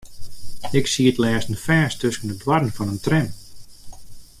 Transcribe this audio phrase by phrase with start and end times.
[0.77, 3.27] Ik siet lêsten fêst tusken de doarren fan in tram.